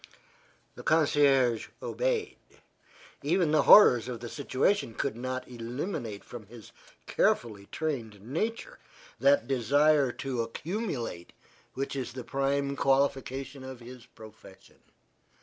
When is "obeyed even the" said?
1.79-3.61